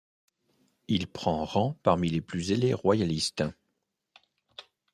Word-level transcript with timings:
Il 0.87 1.05
prend 1.05 1.45
rang 1.45 1.77
parmi 1.83 2.09
les 2.09 2.21
plus 2.21 2.45
zélés 2.45 2.73
royalistes. 2.73 3.43